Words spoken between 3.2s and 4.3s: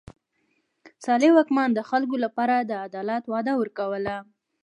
وعده ورکوله.